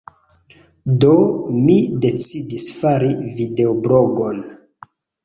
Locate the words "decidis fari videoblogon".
2.05-4.41